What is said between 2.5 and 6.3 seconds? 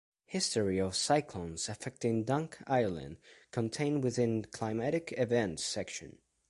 Island contained within Climatic Events section.